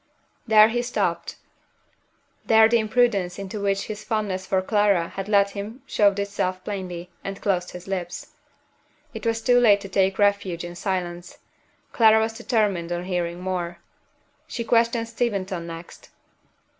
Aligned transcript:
There 0.47 0.69
he 0.69 0.81
stopped. 0.81 1.35
There 2.43 2.67
the 2.67 2.79
imprudence 2.79 3.37
into 3.37 3.61
which 3.61 3.83
his 3.83 4.03
fondness 4.03 4.47
for 4.47 4.59
Clara 4.63 5.09
had 5.09 5.29
led 5.29 5.51
him 5.51 5.83
showed 5.85 6.17
itself 6.17 6.63
plainly, 6.63 7.11
and 7.23 7.39
closed 7.39 7.69
his 7.69 7.87
lips. 7.87 8.29
It 9.13 9.27
was 9.27 9.43
too 9.43 9.59
late 9.59 9.79
to 9.81 9.89
take 9.89 10.17
refuge 10.17 10.63
in 10.63 10.73
silence. 10.73 11.37
Clara 11.93 12.19
was 12.19 12.33
determined 12.33 12.91
on 12.91 13.03
hearing 13.03 13.41
more. 13.41 13.77
She 14.47 14.63
questioned 14.63 15.07
Steventon 15.07 15.67
next. 15.67 16.09